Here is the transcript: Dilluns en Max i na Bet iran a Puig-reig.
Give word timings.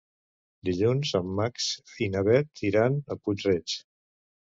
Dilluns 0.69 1.11
en 1.19 1.27
Max 1.39 1.67
i 2.05 2.07
na 2.13 2.23
Bet 2.29 2.63
iran 2.71 2.97
a 3.17 3.19
Puig-reig. 3.21 3.77